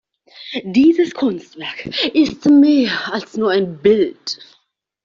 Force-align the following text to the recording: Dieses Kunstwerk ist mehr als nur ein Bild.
Dieses 0.63 1.13
Kunstwerk 1.13 1.85
ist 2.15 2.45
mehr 2.47 3.13
als 3.13 3.37
nur 3.37 3.51
ein 3.51 3.79
Bild. 3.83 4.39